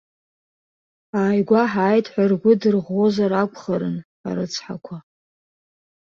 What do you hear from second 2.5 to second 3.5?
дырӷәӷәозар